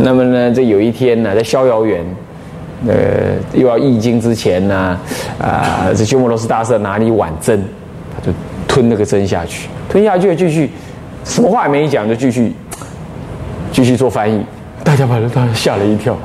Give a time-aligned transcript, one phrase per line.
[0.00, 2.04] 那么呢，这有一天呢，在逍遥园，
[2.86, 2.94] 呃，
[3.52, 4.96] 又要易经之前呢，
[5.40, 7.62] 啊，这鸠摩罗什大师拿一碗针，
[8.14, 8.32] 他就
[8.68, 10.70] 吞那个针下去，吞下去继续，
[11.24, 12.52] 什么话也没讲，就继续
[13.72, 14.40] 继续做翻译。
[14.84, 16.16] 大家把他吓了一跳，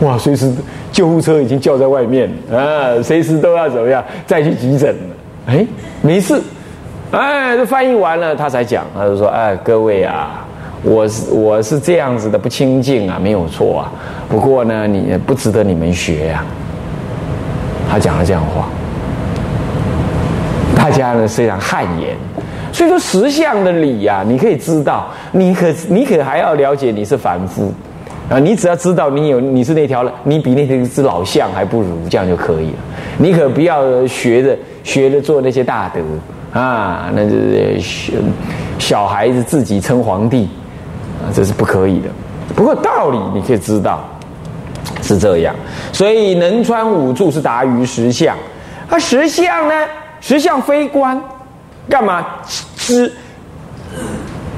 [0.00, 0.50] 哇，随时
[0.90, 5.16] 救护车已经叫在外面啊，随时都要怎么样再去急诊了。
[5.46, 5.66] 哎，
[6.00, 6.40] 没事，
[7.10, 10.46] 哎，这翻译完了，他才讲，他就说，哎，各位啊。
[10.82, 13.92] 我是我是这样子的不清净啊，没有错啊。
[14.28, 16.44] 不过呢，你不值得你们学呀。
[17.90, 18.68] 他讲了这样话，
[20.76, 22.16] 大家呢虽然汗颜，
[22.72, 27.72] 所以说实相的理呀，你可以知道，你可你可还要了解你是凡夫
[28.28, 28.38] 啊。
[28.38, 32.78] 你只要知道你有你是那条，你比那只老象还不如，这样就可以了。
[33.18, 36.00] 你可不要学着学着做那些大德
[36.58, 38.14] 啊，那就是
[38.78, 40.48] 小孩子自己称皇帝。
[41.34, 42.08] 这是不可以的。
[42.54, 44.04] 不过道理你可以知道
[45.02, 45.54] 是这样，
[45.92, 48.36] 所以能穿五柱是达于实相。
[48.88, 49.74] 而，实相呢？
[50.20, 51.18] 实相非观，
[51.88, 52.26] 干嘛？
[52.76, 53.10] 只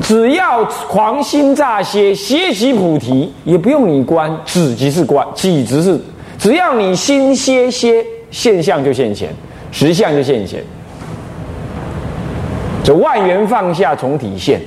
[0.01, 6.01] 只要狂心乍歇，歇即菩提，也不用你观，止即是观，即只是
[6.39, 9.29] 只要你心歇歇，现象就现前，
[9.71, 10.65] 实相就现前。
[12.83, 14.61] 这万缘放下，从体现。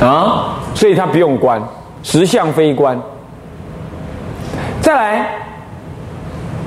[0.00, 1.62] 啊，所以他不用观，
[2.02, 3.00] 实相非观。
[4.80, 5.28] 再来，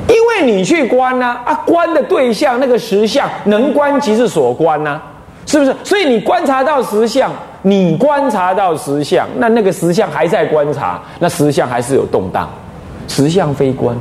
[0.07, 5.01] 因为你去观呢，啊，观的对象那个实相能观即是所观呢，
[5.45, 5.73] 是不是？
[5.83, 12.49] 所以你观察到实相，你观察到实相，那那个实相还在观察，那实相还是有动荡，
[13.07, 13.95] 实相非观，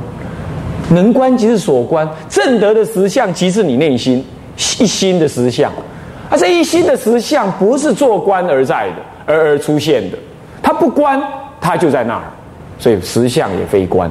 [0.89, 4.25] 能观即是所观，正德的实相即是你内心
[4.79, 5.71] 一心的实相，
[6.29, 8.95] 而这一心的实相不是做观而在的。
[9.29, 10.17] 而而出现的，
[10.63, 11.21] 它不观，
[11.61, 12.23] 它就在那儿，
[12.79, 14.09] 所以实相也非观，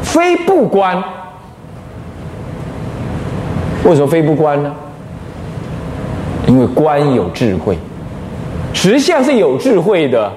[0.00, 1.02] 非不观。
[3.84, 4.72] 为什么非不观呢？
[6.46, 7.76] 因为观有智慧，
[8.72, 10.30] 实相是有智慧的，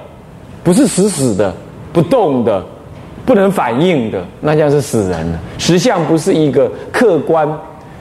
[0.64, 1.53] 不是死死的、
[1.94, 2.66] 不动的、
[3.24, 5.40] 不能反应的，那将是死人了。
[5.59, 7.47] 实相不是一个客观、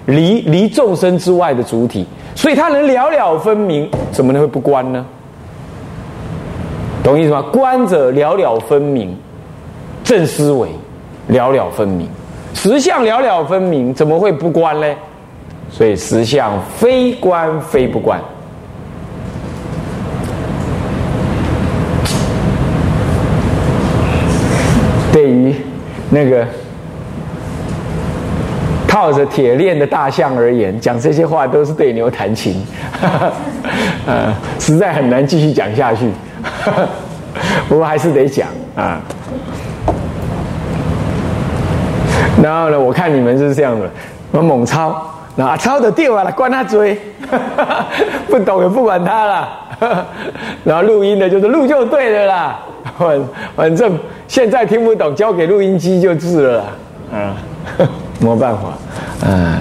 [0.06, 5.04] 离离众生之外的主体，所以它能了了分明，怎么能会不观呢？
[7.06, 7.40] 懂意思吗？
[7.52, 9.16] 观者寥寥分明，
[10.02, 10.68] 正思维
[11.30, 12.08] 寥寥分明，
[12.52, 14.86] 实相寥寥分明，怎么会不观呢？
[15.70, 18.20] 所以实相非观非不观。
[25.12, 25.54] 对于
[26.10, 26.44] 那个
[28.88, 32.60] 靠着铁链的大象而言，讲这些话都是对牛弹琴，
[34.06, 36.10] 呃，实在很难继续讲下去。
[37.68, 39.00] 不过还是得讲啊。
[42.42, 43.88] 然后呢，我看你们是这样的，
[44.30, 45.02] 我猛抄，
[45.34, 47.00] 那抄的掉了，关他追，
[48.28, 49.48] 不懂也不管他了。
[50.64, 52.58] 然后录音的就是录就对了啦，
[52.98, 53.20] 反
[53.54, 56.64] 反正现在听不懂，交给录音机就是了。
[57.12, 57.36] 啊，
[58.20, 58.72] 没办法，
[59.26, 59.58] 嗯，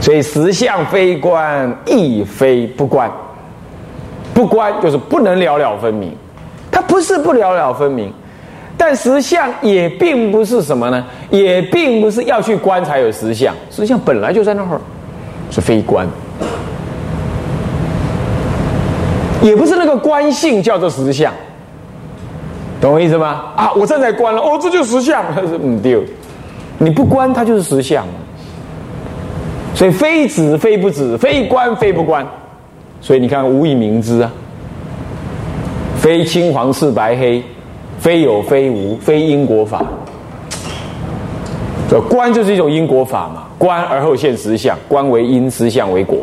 [0.00, 3.10] 所以实相非观，亦非不观。
[4.32, 6.12] 不观就是不能了了分明，
[6.70, 8.12] 它不是不了了分明，
[8.76, 11.04] 但实相也并不是什么呢？
[11.30, 14.80] 也并不是要去观才有实相，实相本来就在那儿，
[15.50, 16.06] 是非观，
[19.42, 21.32] 也不是那个观性叫做实相，
[22.80, 23.42] 懂我意思吗？
[23.56, 26.00] 啊，我正在观了，哦，这就实相，是 嗯对，
[26.78, 28.04] 你不观它就是实相，
[29.74, 32.26] 所以非止非不止，非观非不观。
[33.00, 34.30] 所以你看，无以明之啊，
[35.96, 37.42] 非青黄赤白黑，
[37.98, 39.82] 非有非无，非因果法。
[41.88, 46.18] 这观就是一种因果法嘛，观而后现实相，观为因，实相为果，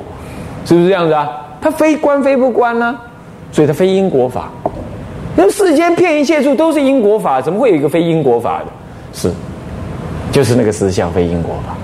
[0.66, 1.28] 是不是这样子啊？
[1.60, 2.98] 它非观非不观呢？
[3.52, 4.50] 所以它非因果法。
[5.36, 8.66] 那世间骗一切处都是因果法，怎么会有一个非因果法的？
[9.12, 9.32] 是，
[10.32, 11.76] 就是那个实相非因果法。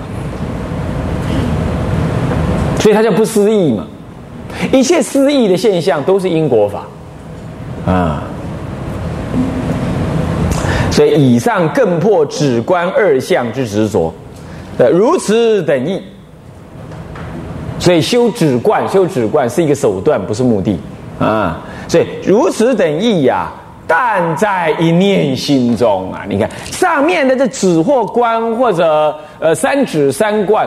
[2.80, 3.86] 所以它叫不思议嘛。
[4.72, 6.86] 一切失意的现象都是因果法，
[7.90, 8.22] 啊，
[10.90, 14.12] 所以以上更破止观二相之执着，
[14.78, 16.00] 呃，如此等意。
[17.80, 20.78] 所以修止观，修止观是一个手段，不是目的
[21.18, 21.60] 啊。
[21.86, 23.52] 所以如此等意呀，
[23.86, 26.24] 但在一念心中啊。
[26.26, 30.66] 你看上面的这止或观或者呃三止三观，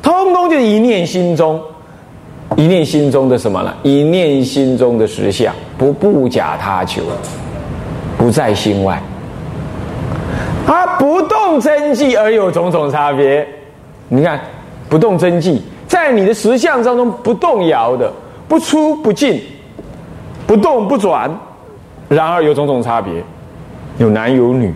[0.00, 1.60] 通通就是一念心中。
[2.58, 3.72] 一念心中的什么呢？
[3.84, 7.02] 一念心中的实相，不不假他求，
[8.16, 9.00] 不在心外。
[10.66, 13.46] 它不动真迹而有种种差别。
[14.08, 14.40] 你看，
[14.88, 18.12] 不动真迹，在你的实相当中不动摇的，
[18.48, 19.40] 不出不进，
[20.44, 21.30] 不动不转，
[22.08, 23.22] 然而有种种差别，
[23.98, 24.74] 有男有女，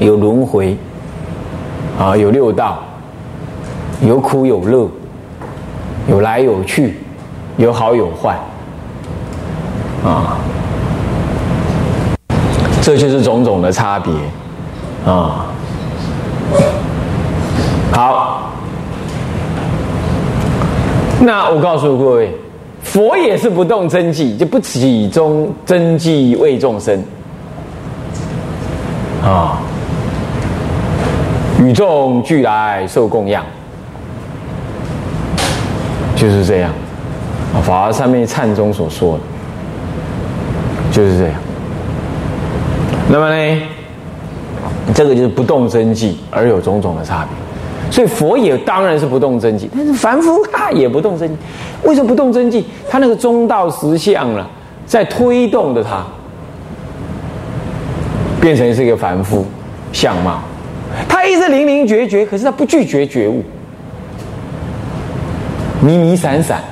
[0.00, 0.76] 有轮回，
[1.96, 2.82] 啊，有六道，
[4.04, 4.90] 有苦有乐。
[6.08, 6.96] 有来有去，
[7.56, 8.36] 有好有坏，
[10.04, 10.36] 啊，
[12.82, 14.12] 这就是种种的差别，
[15.06, 15.46] 啊，
[17.92, 18.50] 好，
[21.20, 22.34] 那我告诉各位，
[22.82, 27.00] 佛也是不动真迹，就不起中真迹为众生，
[29.24, 29.60] 啊，
[31.60, 33.44] 与众俱来受供养。
[36.22, 36.70] 就是这样，
[37.62, 39.20] 《法华上面忏中所说的，
[40.92, 41.34] 就是这样。
[43.10, 43.62] 那么呢，
[44.94, 47.90] 这个就是不动真迹而有种种的差别。
[47.90, 51.34] 所以佛也当然是不动真迹，但是凡夫他也不动真迹。
[51.82, 52.64] 为什么不动真迹？
[52.88, 54.48] 他那个中道实相了，
[54.86, 56.04] 在推动的他，
[58.40, 59.44] 变成是一个凡夫
[59.92, 60.40] 相貌。
[61.08, 63.42] 他一直灵灵觉觉，可是他不拒绝觉悟。
[65.84, 66.62] 迷迷散散，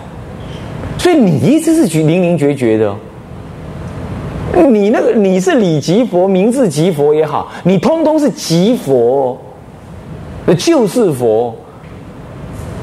[0.96, 2.94] 所以你一直是觉零零觉觉的。
[4.68, 9.36] 你那个你是理即佛，名字即佛也好，你通通是即佛，
[10.56, 11.52] 就是佛。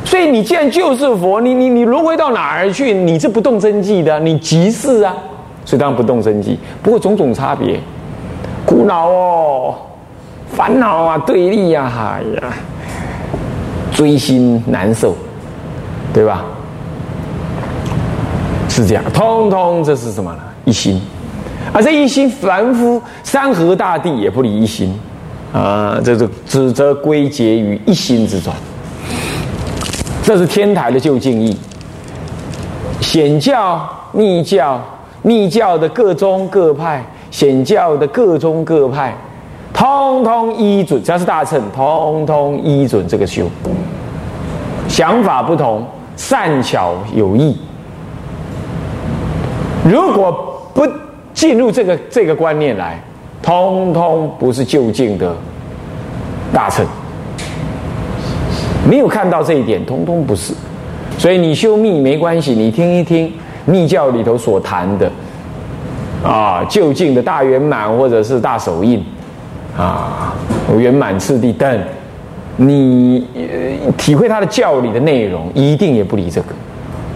[0.04, 2.94] 所以你既然就是佛，你你你轮回到哪儿去？
[2.94, 5.16] 你是不动真迹的，你即是啊，
[5.64, 6.60] 所以当然不动真迹。
[6.84, 7.80] 不过种种差别，
[8.66, 9.76] 苦恼哦，
[10.50, 12.54] 烦恼啊，对立呀，哎呀，
[13.94, 15.16] 追心难受。
[16.18, 16.44] 对吧？
[18.68, 20.40] 是这样，通通这是什么呢？
[20.66, 21.00] 一心，
[21.72, 25.00] 而这一心，凡夫山河大地也不离一心
[25.54, 26.02] 啊！
[26.04, 28.52] 这是只则归结于一心之中。
[30.24, 31.56] 这是天台的究竟义。
[33.00, 34.82] 显教、密教、
[35.22, 39.16] 密教的各宗各派，显教的各宗各派，
[39.72, 43.46] 通通依准，只要是大乘，通通依准这个修。
[44.88, 45.86] 想法不同。
[46.18, 47.56] 善巧有益，
[49.86, 50.86] 如果不
[51.34, 53.00] 进入这个这个观念来，
[53.42, 55.34] 通通不是就近的
[56.52, 56.86] 大乘。
[58.90, 60.54] 没有看到这一点，通通不是。
[61.18, 63.32] 所以你修密没关系，你听一听
[63.66, 65.12] 密教里头所谈的
[66.24, 69.06] 啊，就近的大圆满或者是大手印
[69.78, 70.34] 啊，
[70.78, 71.80] 圆满次第等。
[72.58, 73.26] 你
[73.98, 76.48] 体会他的教理的内容，一定也不离这个，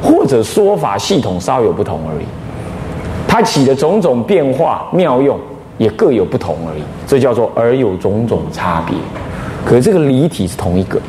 [0.01, 2.25] 或者说法系统稍有不同而已。
[3.27, 5.39] 他起的种种变化妙用，
[5.77, 6.83] 也各有不同而已。
[7.07, 8.95] 这叫做而有种种差别。
[9.65, 10.99] 可这个离体是同一个。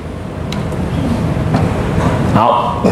[2.35, 2.83] 好，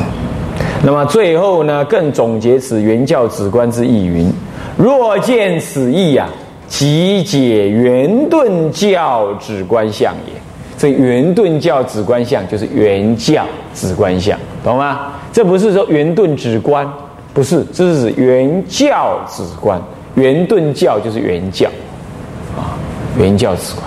[0.82, 4.30] 那么最后呢，更总结此原教旨观之意云：
[4.76, 6.28] 若见此意呀，
[6.66, 10.39] 即解圆顿教旨观相也。
[10.80, 13.44] 这圆顿教止观相就是圆教
[13.74, 15.12] 止观相，懂吗？
[15.30, 16.90] 这不是说圆顿止观，
[17.34, 19.78] 不是，这是指圆教止观。
[20.14, 21.68] 圆顿教就是圆教，
[22.56, 22.80] 啊，
[23.18, 23.84] 圆教止观。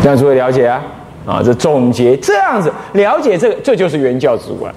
[0.00, 0.80] 这样诸位了解啊？
[1.26, 4.72] 啊，这总结这样子了解这个，这就是圆教止观。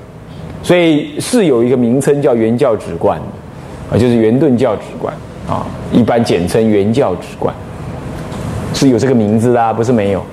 [0.63, 5.13] 所以是有一个名称叫圆教止观的，啊，就是圆顿教止观。
[5.47, 7.53] 啊，一般简称原教旨观，
[8.73, 10.23] 是有这个名字的，啊不是没有。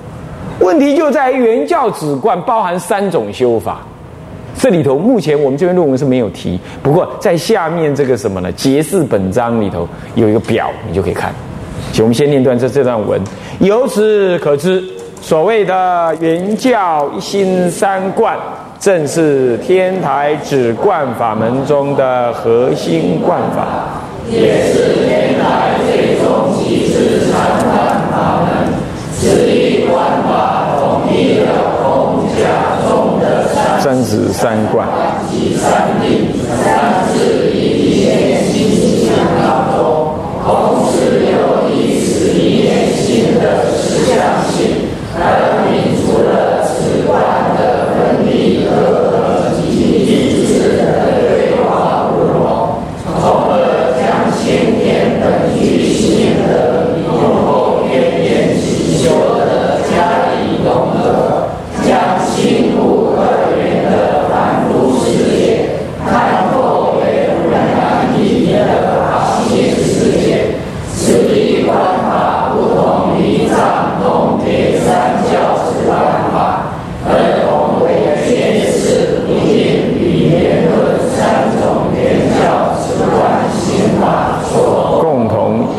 [0.59, 3.81] 问题就在于原教旨观包含三种修法，
[4.57, 8.51] 这里头目前我们这篇论文是没有提，不过在下面这个什么呢？
[8.51, 11.33] 结释本章里头有一个表，你就可以看。
[11.91, 13.19] 请我们先念段这这段文，
[13.59, 14.83] 由此可知，
[15.19, 18.37] 所谓的原教一心三观，
[18.79, 23.67] 正是天台止观法门中的核心观法。
[24.31, 27.33] 也是天台最终极致禅
[27.67, 27.75] 观
[28.09, 28.49] 法门，
[29.13, 31.45] 此一观法统一了
[31.83, 33.23] 空假中的
[33.81, 34.87] 三十三观。
[35.29, 36.29] 及三定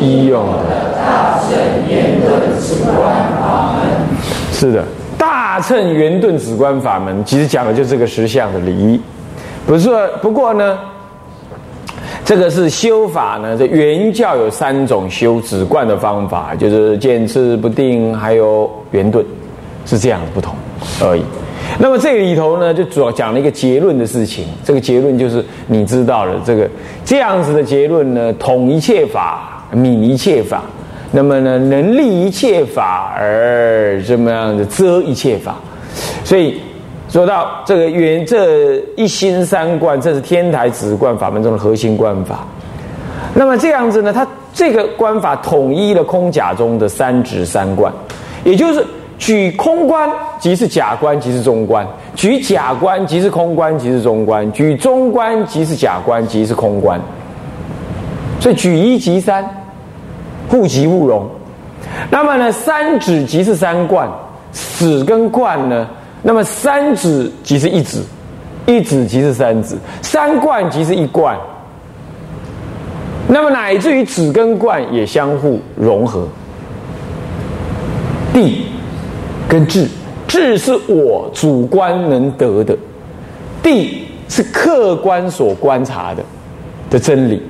[0.03, 0.59] 医用的。
[4.51, 4.83] 是的，
[5.17, 8.99] 大乘圆顿止观法门，其实讲的就是这个实相的理。
[9.65, 9.89] 不是，
[10.21, 10.77] 不过呢，
[12.23, 13.57] 这个是修法呢。
[13.57, 19.23] 这原教有三种修止观的方法，就是见次不定，还有圆顿，
[19.85, 20.55] 是这样的不同
[21.01, 21.23] 而已。
[21.79, 24.45] 那么这个里头呢，就主要讲了一个结论的事情。
[24.63, 26.69] 这个结论就是你知道了，这个
[27.03, 30.63] 这样子的结论呢，统一切法泯一切法。
[31.15, 35.57] 那么呢，能立一切法而这么样的遮一切法，
[36.23, 36.59] 所以
[37.07, 42.39] 说到这个原这一心三观，这是天台止观法门中的核心观法。
[43.35, 44.25] 那么这样子呢，它
[44.55, 47.93] 这个观法统一了空假中的三指三观，
[48.43, 48.83] 也就是
[49.19, 56.99] 举空观即是假观即是中观，举假观即是空观即是中观，举中观即是假观即是空观。
[58.39, 59.47] 所以举一即三。
[60.53, 61.27] 互即互融，
[62.11, 64.07] 那么呢，三指即是三观，
[64.53, 65.89] 指跟观呢，
[66.21, 68.03] 那么三指即是一指，
[68.67, 71.35] 一指即是三指，三观即是一冠，
[73.27, 76.27] 那么乃至于指跟观也相互融合。
[78.31, 78.67] 地
[79.49, 79.87] 跟智，
[80.27, 82.77] 智是我主观能得的，
[83.63, 86.23] 地是客观所观察的
[86.91, 87.41] 的真理。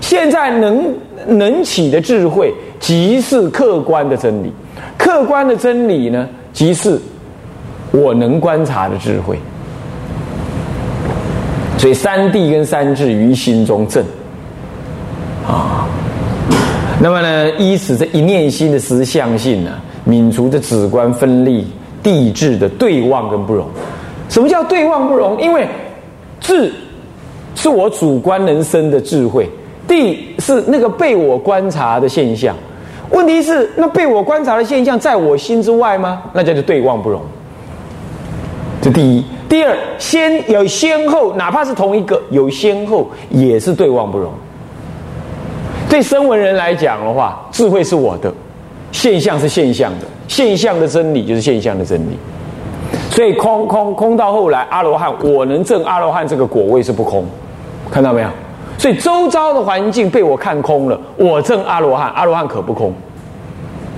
[0.00, 0.94] 现在能
[1.26, 4.48] 能起的智慧，即是客观的真理；
[4.96, 7.00] 客观的真理呢，即是
[7.90, 9.38] 我能观察的智慧。
[11.78, 14.04] 所以三谛跟三智于心中正
[15.46, 15.86] 啊。
[17.00, 19.72] 那么呢，依此这一念心的实相性呢，
[20.06, 21.66] 泯除这止观分立
[22.02, 23.66] 地质的对望跟不容。
[24.28, 25.40] 什么叫对望不容？
[25.40, 25.68] 因为
[26.40, 26.72] 智
[27.54, 29.48] 是我主观人生的智慧。
[29.86, 32.54] 地是那个被我观察的现象，
[33.10, 36.22] 问题是那被我观察的现象在我心之外吗？
[36.32, 37.20] 那叫做对望不容。
[38.82, 44.30] 这第一，第二，先有先后，哪怕是同一个有先后，也是对望不容。
[45.88, 48.32] 对声闻人来讲的话，智慧是我的，
[48.92, 52.18] 现象是现象的，现象的真理就是现象的真理。
[53.10, 57.24] 所以空空空到后来，阿罗汉我能证阿罗汉这个果位是不空，
[57.90, 58.28] 看到没有？
[58.86, 62.94] 所以周遭的环境被我看空了，我证阿罗汉，阿罗汉可不空，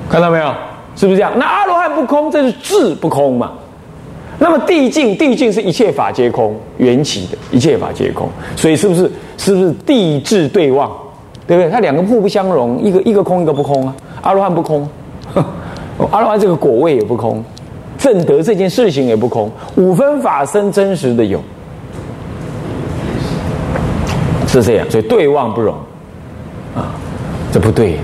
[0.08, 0.50] 看到没有？
[0.96, 1.30] 是不是这样？
[1.36, 3.52] 那阿罗汉不空，这是智不空嘛？
[4.38, 10.90] 那么地境，地境是一切法皆空，缘起的一切法皆空，所以是不是是不是地智对望？
[11.46, 11.70] 对不对？
[11.70, 13.94] 它两个互不相容，一个一个空，一个不空啊。
[14.22, 14.88] 阿罗汉不空，
[16.10, 17.44] 阿罗汉这个果位也不空，
[17.98, 21.38] 正德这件事情也不空，五分法身真实的有。
[24.48, 25.74] 是这样，所以对望不容
[26.74, 26.94] 啊，
[27.52, 27.98] 这不对。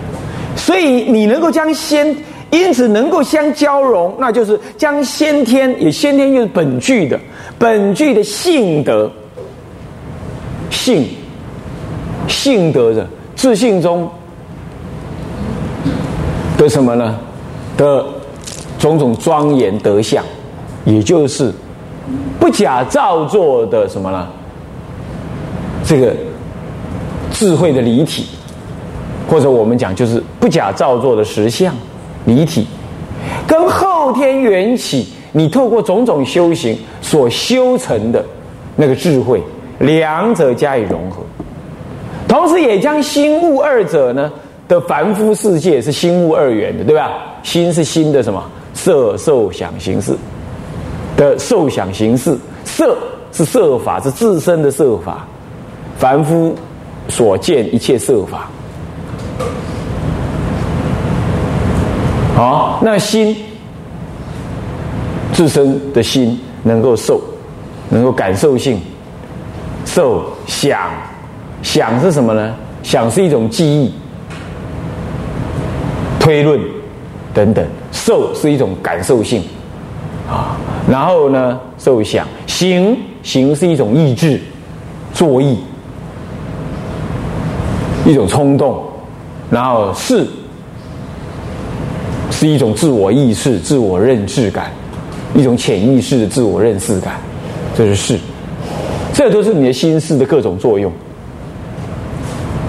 [0.55, 2.15] 所以你能够将先，
[2.51, 7.19] 因此能够相交融，那就是将先天，也先天就是本具的
[7.59, 9.11] 本具的性德，
[10.71, 11.09] 性
[12.29, 14.09] 性德的自信中
[16.59, 17.19] 的什么呢？
[17.77, 18.05] 的
[18.79, 20.23] 种种庄严德相，
[20.85, 21.51] 也就是
[22.39, 24.29] 不假造作的什么呢？
[25.85, 26.15] 这个。
[27.45, 28.25] 智慧的离体，
[29.29, 31.75] 或者我们讲就是不假造作的实相
[32.25, 32.67] 离体，
[33.47, 38.25] 跟后天缘起，你透过种种修行所修成的
[38.77, 39.43] 那个智慧，
[39.79, 41.23] 两者加以融合，
[42.27, 44.33] 同时也将心物二者呢
[44.67, 47.11] 的凡夫世界是心物二元的，对吧？
[47.43, 50.17] 心是心的什么色受想行识
[51.15, 52.35] 的受想行识，
[52.65, 52.97] 色
[53.33, 55.29] 是色法，是自身的色法，
[55.99, 56.57] 凡夫。
[57.09, 58.49] 所见一切色法，
[62.35, 63.37] 好，那心
[65.33, 67.21] 自身的心能够受，
[67.91, 68.81] 能够感受性
[69.85, 70.91] 受想，
[71.63, 72.55] 想是什么呢？
[72.83, 73.93] 想是一种记忆、
[76.19, 76.61] 推论
[77.33, 79.43] 等等，受是一种感受性
[80.29, 80.57] 啊。
[80.91, 84.41] 然后呢，受想行行是一种意志
[85.13, 85.59] 作意。
[88.07, 88.83] 一种冲动，
[89.51, 90.27] 然后是
[92.31, 94.71] 是一种自我意识、自我认知感，
[95.35, 97.15] 一种潜意识的自我认识感，
[97.75, 98.19] 这是是，
[99.13, 100.93] 这都是你的心事的各种作用。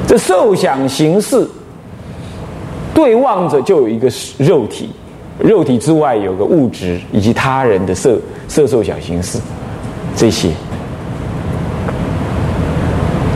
[0.07, 1.45] 这受想行识
[2.93, 4.89] 对望着就有一个肉体，
[5.39, 9.37] 肉体之外有个物质以及他人的色色受想行识
[10.15, 10.51] 这些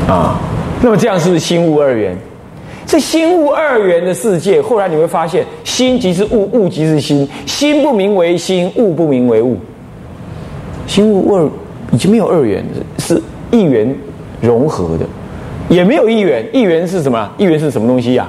[0.08, 0.40] 啊。
[0.82, 2.16] 那么这样是不是心物二元？
[2.86, 9.58] 这心物二元的世界，后来你会发现，心即是物，物即是心，心不名为心，物不名为物。
[10.88, 11.48] 心物二
[11.92, 12.66] 已经没有二元，
[12.98, 13.22] 是
[13.52, 13.94] 一元
[14.42, 15.06] 融合的，
[15.68, 16.44] 也没有一元。
[16.52, 17.30] 一元是什么？
[17.38, 18.28] 一元是什么东西呀？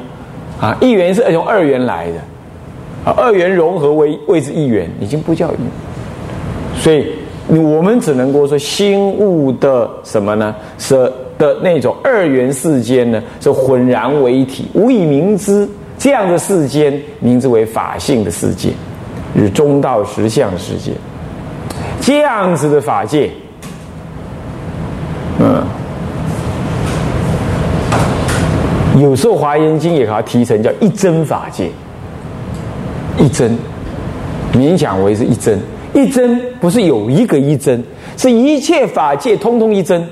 [0.60, 6.78] 啊，一元是从二元来的，啊，二元融合为谓之一元，已经不叫一。
[6.78, 7.06] 所以
[7.48, 10.54] 我们只能够说，心物的什么呢？
[10.76, 11.10] 是。
[11.40, 15.68] 的那种二元世间呢，是浑然为一体，无以明之。
[15.98, 18.70] 这样的世间，名之为法性的世界，
[19.34, 20.92] 与中道实相世界。
[22.00, 23.30] 这样子的法界，
[25.38, 25.62] 嗯，
[28.98, 31.70] 有时候《华严经》也把它提成叫一真法界。
[33.18, 33.58] 一真，
[34.54, 35.58] 勉强为是一真。
[35.92, 37.84] 一真不是有一个一真，
[38.16, 40.02] 是一切法界通通一真。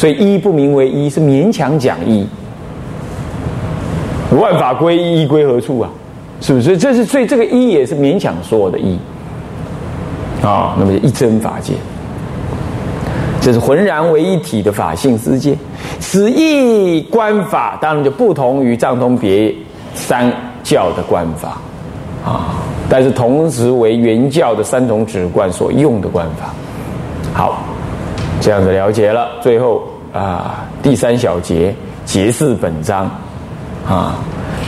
[0.00, 2.26] 所以一不名为一，是勉强讲一。
[4.30, 5.90] 万法归一，归何处啊？
[6.40, 6.78] 是不是？
[6.78, 8.98] 这是所以这个一也是勉强说的一
[10.42, 10.74] 啊。
[10.78, 11.74] 那么一真法界，
[13.42, 15.54] 这是浑然为一体的法性世界。
[15.98, 19.54] 此一观法当然就不同于藏通别
[19.92, 21.58] 三教的观法
[22.24, 22.56] 啊，
[22.88, 26.54] 但是同时为原教的三种止观所用的观法。
[27.34, 27.66] 好。
[28.42, 31.74] 这样子了解了，最后啊，第三小节
[32.04, 33.10] 结是本章。
[33.88, 34.16] 啊，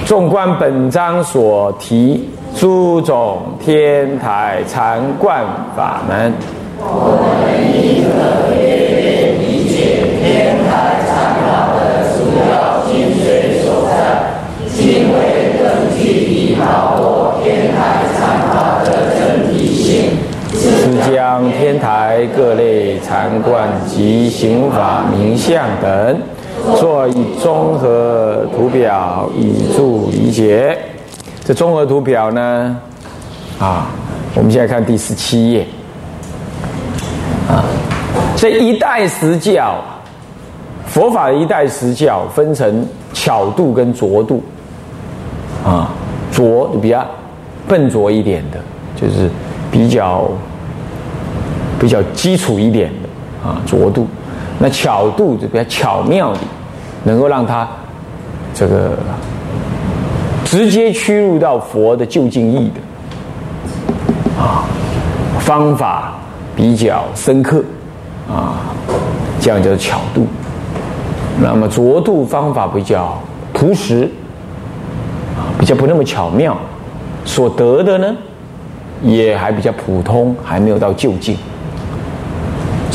[0.06, 5.44] 纵观本章所提诸种天台禅观
[5.76, 6.32] 法门，
[6.80, 8.08] 我们亦可
[8.50, 10.91] 略理解天台
[21.32, 26.20] 当天台各类禅观及行法名相等，
[26.76, 30.76] 做一综合图表以助理解。
[31.42, 32.76] 这综合图表呢，
[33.58, 33.86] 啊，
[34.34, 35.66] 我们现在看第十七页。
[37.48, 37.64] 啊，
[38.36, 39.82] 这一代十教，
[40.84, 44.42] 佛法的一代十教分成巧度跟拙度。
[45.64, 45.88] 啊，
[46.30, 47.02] 拙比较
[47.66, 48.58] 笨拙一点的，
[48.94, 49.30] 就是
[49.70, 50.28] 比较。
[51.82, 54.06] 比较基础一点的啊，拙度；
[54.60, 56.38] 那巧度就比较巧妙的，
[57.02, 57.68] 能够让他
[58.54, 58.96] 这个
[60.44, 64.62] 直接驱入到佛的究竟义的啊，
[65.40, 66.12] 方法
[66.54, 67.64] 比较深刻
[68.30, 68.54] 啊，
[69.40, 70.24] 这样叫做巧度。
[71.40, 73.20] 那么拙度方法比较
[73.52, 74.08] 朴实
[75.36, 76.56] 啊，比较不那么巧妙，
[77.24, 78.14] 所得的呢
[79.02, 81.36] 也还比较普通，还没有到究竟。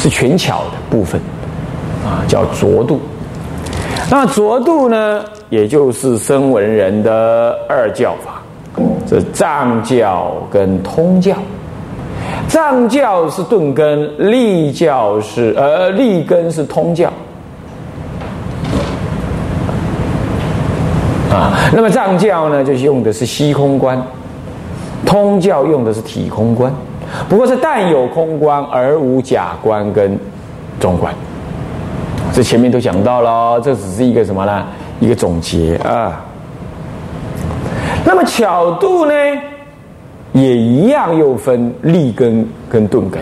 [0.08, 1.20] 是权巧的部分，
[2.06, 2.98] 啊，叫浊度。
[4.10, 8.42] 那浊度呢，也就是声闻人的二教法，
[9.06, 11.36] 这藏教跟通教。
[12.48, 17.12] 藏教是顿根，立教是呃立根是通教。
[21.30, 24.02] 啊，那么藏教呢，就是用的是虚空观，
[25.06, 26.74] 通教用的是体空观。
[27.30, 30.18] 不过是但有空观而无假观跟
[30.80, 31.14] 中观，
[32.32, 34.66] 这前面都讲到了，这只是一个什么呢？
[35.00, 36.24] 一个总结啊。
[38.06, 39.14] 那么巧度呢，
[40.34, 43.22] 也一样又分立根跟钝根。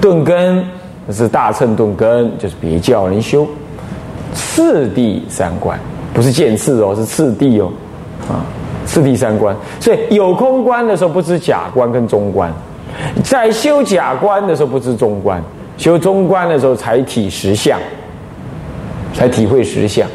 [0.00, 0.64] 钝根
[1.10, 3.46] 是大乘顿根，就是别教人修
[4.32, 5.78] 次第三观，
[6.12, 7.70] 不是见次哦，是次第哦，
[8.28, 8.44] 啊，
[8.84, 9.56] 次第三观。
[9.80, 12.52] 所以有空观的时候，不是假观跟中观。
[13.22, 15.42] 在修假观的时候不知中观，
[15.76, 17.78] 修中观的时候才体实相，
[19.12, 20.08] 才体会实相。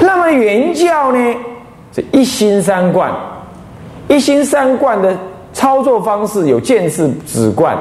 [0.00, 1.34] 那么原教呢？
[1.92, 3.12] 这一心三观，
[4.08, 5.16] 一心三观的
[5.52, 7.76] 操作方式有见识止观、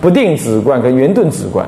[0.00, 1.66] 不定止观跟圆顿止观。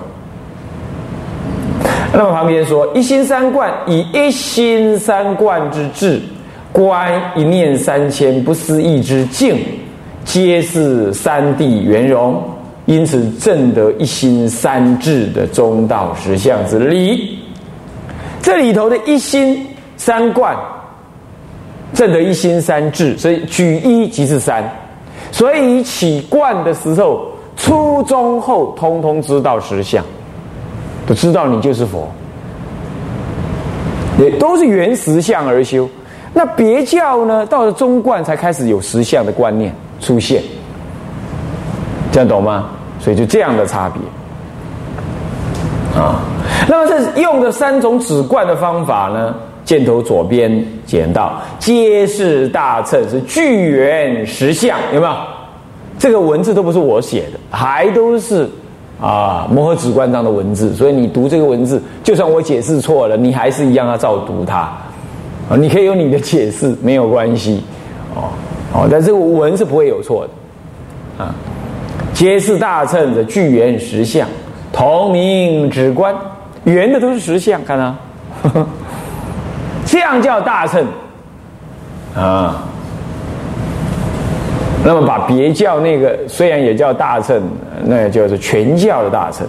[2.13, 6.21] 那么旁边说一心三观，以一心三观之智
[6.73, 9.59] 观一念三千不思议之境。
[10.29, 12.39] 皆是三谛圆融，
[12.85, 17.39] 因此正得一心三智的中道实相之理。
[18.43, 20.55] 这里头的一心三观，
[21.95, 24.63] 正得一心三智，所以举一即是三。
[25.33, 30.05] 所以起观的时候，初中后通通知道实相，
[31.07, 32.07] 都知道你就是佛，
[34.19, 35.89] 也都是原实相而修。
[36.35, 39.75] 那别教呢，到了中观才开始有实相的观念。
[40.01, 40.43] 出现，
[42.13, 42.71] 这样懂吗？
[43.01, 44.03] 所以就这样的差别
[46.01, 46.21] 啊。
[46.69, 49.35] 那么这用的三种止观的方法呢，
[49.65, 55.13] 箭头左边剪到，皆是大乘，是具缘实相，有没有？
[55.99, 58.49] 这个文字都不是我写的，还都是
[59.01, 64.59] 啊《摩诃止观章》的文字，所以你读这个文字，就算我解释错了，你还是一样要照读它
[65.49, 65.57] 啊。
[65.57, 67.63] 你可以有你的解释，没有关系
[68.15, 68.31] 哦
[68.73, 71.35] 哦，但这个文是不会有错的啊。
[72.13, 74.29] 皆是大乘的具缘实相，
[74.73, 76.15] 同名止观，
[76.65, 77.95] 圆的都是实相，看到。
[79.87, 80.85] 这样叫大乘
[82.15, 82.65] 啊。
[84.85, 87.43] 那么把别教那个虽然也叫大乘，
[87.85, 89.47] 那也叫做全教的大乘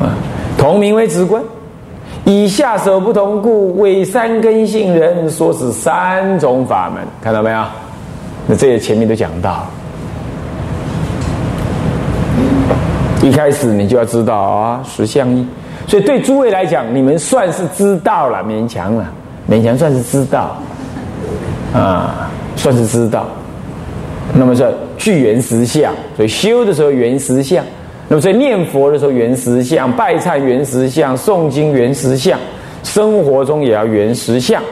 [0.00, 0.14] 啊。
[0.58, 1.42] 同名为止观，
[2.24, 7.62] 以下手不同故，为三根性人说是三种法门，看到没有？
[8.46, 9.66] 那这些前面都讲到。
[13.22, 15.46] 一开始你就要知道啊，十相一。
[15.86, 19.12] 所以对诸位来讲，你们算是知道了，勉强了，
[19.48, 20.56] 勉强算是知道，
[21.72, 23.26] 啊，算是知道。
[24.34, 27.62] 那么说具原实相，所以修的时候原实相；
[28.08, 32.38] 那么在念佛的时候原实相，拜忏原实相，诵经原实相，
[32.82, 34.62] 生活中也要原实相。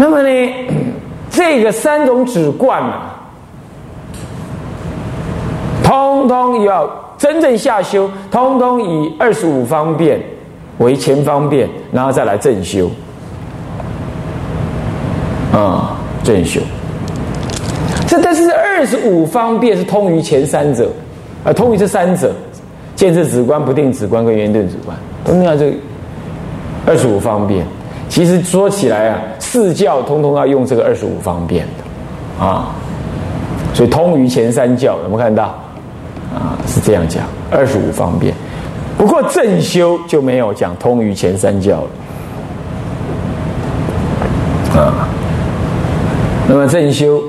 [0.00, 0.52] 那么呢，
[1.28, 3.16] 这个三种止观啊。
[5.82, 10.20] 通通要真正下修，通通以二十五方便
[10.78, 12.90] 为前方便，然后再来正修。
[15.52, 16.60] 啊，正修。
[18.06, 20.90] 这但是二十五方便是通于前三者，
[21.42, 22.32] 啊，通于这三者，
[22.94, 25.74] 见智止观、不定止观跟圆顿止观，通要这
[26.86, 27.66] 二十五方便。
[28.08, 32.74] 其实说起来啊，四教通通要用这个二十五方便的，啊，
[33.74, 35.54] 所以通于前三教，有没有看到？
[36.34, 38.34] 啊，是这样讲，二十五方便。
[38.96, 41.82] 不过正修就没有讲通于前三教
[44.74, 44.80] 了。
[44.80, 45.08] 啊，
[46.48, 47.22] 那么正修，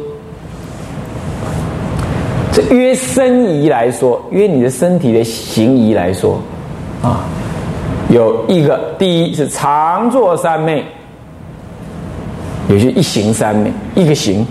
[2.51, 6.39] 这约身仪来说，约你的身体的形仪来说，
[7.01, 7.23] 啊，
[8.09, 10.83] 有一个，第一是常坐三昧，
[12.67, 14.45] 也就一行三昧，一个行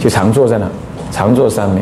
[0.00, 0.66] 就常坐在那，
[1.12, 1.80] 常坐三昧。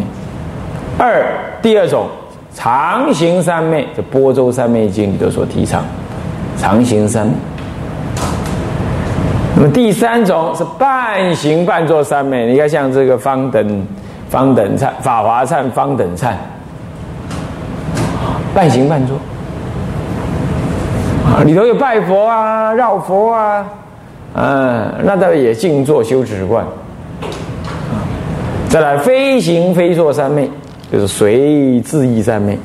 [0.98, 1.26] 二
[1.62, 2.06] 第二种
[2.54, 5.82] 常行三昧，这《波州三昧经》里头所提倡，
[6.58, 7.32] 常行三昧。
[9.56, 13.86] 那么第三种是半行半坐三昧，你看像这个方等
[14.28, 16.32] 方等忏、法华忏、方等忏，
[18.54, 19.16] 半行半坐，
[21.44, 23.66] 里头有拜佛啊、绕佛啊，
[24.34, 26.64] 嗯，那倒也静坐修止观。
[28.68, 30.50] 再来非行非坐三昧。
[30.92, 32.56] 就是随自意三昧，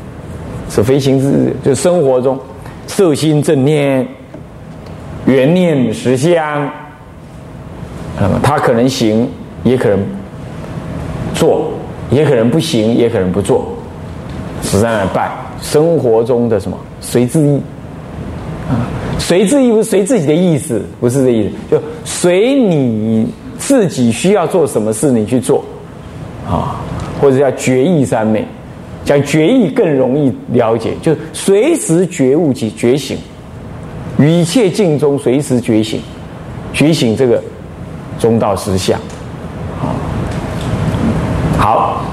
[0.69, 2.39] 是非行自，就生活中
[2.85, 4.07] 色心正念、
[5.25, 6.69] 缘念实相。
[8.19, 9.27] 那么他可能行，
[9.63, 9.99] 也可能
[11.33, 11.71] 做，
[12.11, 13.65] 也可能不行，也可能不做，
[14.61, 15.31] 是在那拜。
[15.59, 17.59] 生活中的什么随自意？
[19.31, 23.25] 随自意不是随自己的意思，不是这意思，就随你
[23.57, 25.63] 自己需要做什么事，你去做
[26.45, 26.75] 啊。
[27.21, 28.45] 或者叫觉意三昧，
[29.05, 33.17] 讲觉意更容易了解，就随时觉悟及觉醒，
[34.19, 36.01] 于一切境中随时觉醒，
[36.73, 37.41] 觉醒这个
[38.19, 38.99] 中道实相。
[41.57, 42.03] 好，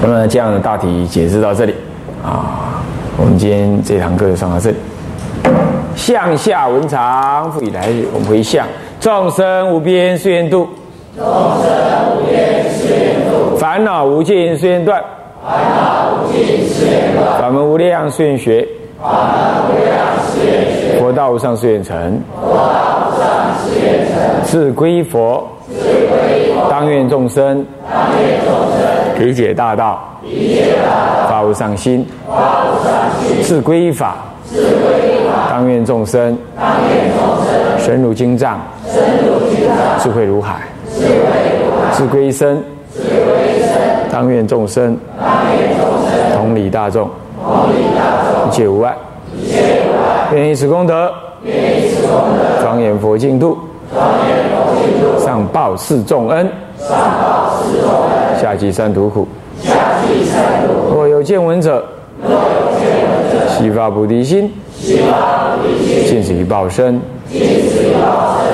[0.00, 1.74] 那么这样的大体解释到这里
[2.24, 2.82] 啊，
[3.18, 4.76] 我们今天这堂课就上到这里。
[6.04, 8.66] 向下文长复以来日，我们回向。
[9.00, 10.68] 众生无边誓愿度。
[11.16, 15.02] 众生无边誓愿度，烦恼无尽誓愿断，
[15.42, 18.68] 烦恼无尽誓愿断，法门无量誓愿学，
[19.00, 19.96] 法门无量
[20.30, 23.24] 誓愿学，佛道无上誓愿成，佛道无上
[23.64, 32.34] 誓愿成，自归佛，自归佛，当愿众生，当愿众生，理解大道，理解大道，发无上心，发
[32.66, 32.92] 无上
[33.26, 35.13] 心，自归法，自归法，
[35.50, 40.56] 当愿众生，当愿众生，深入经藏，深入经藏，智慧如海。
[41.96, 42.62] 智归身，
[44.10, 44.96] 当愿众生，
[46.36, 47.08] 同理大众，
[48.48, 48.96] 一切无碍，
[50.32, 51.12] 愿以此功德，
[52.62, 53.56] 庄严佛净土，
[55.20, 56.48] 上报四重恩，
[58.40, 59.28] 下济三途苦。
[60.92, 61.84] 若有见闻者，
[63.48, 64.52] 悉发菩提心，
[64.84, 67.00] 尽此一报身，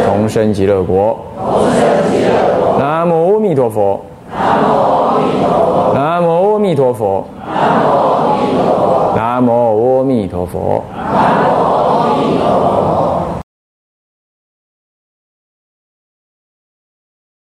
[0.07, 1.19] 同生极乐国。
[2.79, 4.01] 南无阿弥陀佛。
[4.33, 5.93] 南无阿弥陀佛。
[5.95, 7.25] 南无阿弥陀佛。
[7.57, 9.15] 南无阿弥陀佛。
[9.17, 9.17] 南。
[9.17, 10.85] 南无阿弥陀佛。
[11.03, 11.53] 南无
[11.99, 12.80] 阿弥陀佛。